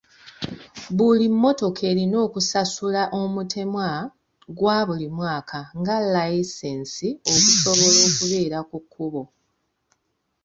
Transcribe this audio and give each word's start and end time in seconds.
Buli 0.95 1.27
mmotoka 1.33 1.81
erina 1.91 2.17
okusasula 2.25 3.01
omutemwa 3.19 3.87
gwa 4.57 4.77
buli 4.87 5.07
mwaka 5.17 5.59
nga 5.79 5.95
layisinsi 6.13 7.07
okusobola 7.33 7.97
okubeera 8.07 8.59
ku 8.69 8.77
kkubo. 8.83 9.23